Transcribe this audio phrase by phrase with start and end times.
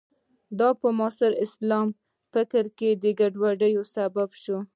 [0.59, 1.93] دا په معاصر اسلامي
[2.33, 4.57] فکر کې ګډوډۍ سبب شو.